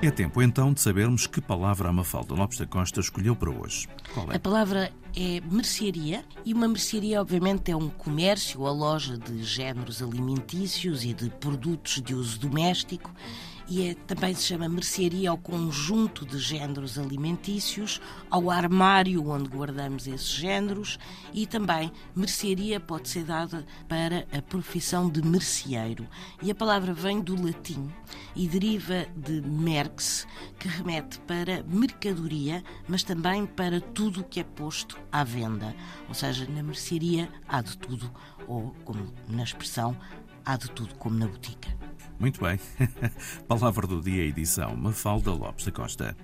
É 0.00 0.12
tempo 0.12 0.40
então 0.40 0.72
de 0.72 0.80
sabermos 0.80 1.26
que 1.26 1.40
palavra 1.40 1.88
a 1.88 1.92
Mafalda 1.92 2.32
Lopes 2.32 2.56
da 2.56 2.66
Costa 2.66 3.00
escolheu 3.00 3.34
para 3.34 3.50
hoje. 3.50 3.88
Qual 4.14 4.30
é? 4.30 4.36
A 4.36 4.38
palavra 4.38 4.92
é 5.16 5.40
mercearia 5.50 6.24
e 6.44 6.54
uma 6.54 6.68
mercearia, 6.68 7.20
obviamente, 7.20 7.72
é 7.72 7.76
um 7.76 7.88
comércio, 7.88 8.64
a 8.64 8.70
loja 8.70 9.18
de 9.18 9.42
géneros 9.42 10.00
alimentícios 10.00 11.02
e 11.02 11.12
de 11.12 11.28
produtos 11.28 12.00
de 12.00 12.14
uso 12.14 12.38
doméstico 12.38 13.12
e 13.68 13.88
é, 13.88 13.94
também 13.94 14.34
se 14.34 14.44
chama 14.44 14.68
mercearia 14.68 15.30
ao 15.30 15.36
conjunto 15.36 16.24
de 16.24 16.38
géneros 16.38 16.98
alimentícios, 16.98 18.00
ao 18.30 18.50
armário 18.50 19.28
onde 19.28 19.48
guardamos 19.48 20.06
esses 20.06 20.28
géneros 20.28 20.98
e 21.34 21.46
também 21.46 21.92
mercearia 22.14 22.80
pode 22.80 23.08
ser 23.08 23.24
dada 23.24 23.66
para 23.88 24.26
a 24.32 24.40
profissão 24.40 25.10
de 25.10 25.22
merceeiro. 25.22 26.06
E 26.40 26.50
a 26.50 26.54
palavra 26.54 26.94
vem 26.94 27.20
do 27.20 27.34
latim 27.34 27.90
e 28.38 28.46
deriva 28.46 29.04
de 29.16 29.42
merx, 29.42 30.24
que 30.60 30.68
remete 30.68 31.18
para 31.20 31.64
mercadoria, 31.64 32.62
mas 32.88 33.02
também 33.02 33.44
para 33.44 33.80
tudo 33.80 34.20
o 34.20 34.24
que 34.24 34.38
é 34.38 34.44
posto 34.44 34.96
à 35.10 35.24
venda. 35.24 35.74
Ou 36.08 36.14
seja, 36.14 36.46
na 36.48 36.62
mercearia 36.62 37.28
há 37.48 37.60
de 37.60 37.76
tudo, 37.76 38.08
ou 38.46 38.70
como 38.84 39.12
na 39.28 39.42
expressão, 39.42 39.98
há 40.44 40.56
de 40.56 40.70
tudo 40.70 40.94
como 40.94 41.18
na 41.18 41.26
botica. 41.26 41.68
Muito 42.20 42.40
bem. 42.40 42.60
Palavra 43.48 43.88
do 43.88 44.00
dia, 44.00 44.24
edição 44.24 44.76
Mafalda 44.76 45.32
Lopes 45.32 45.64
da 45.64 45.72
Costa. 45.72 46.16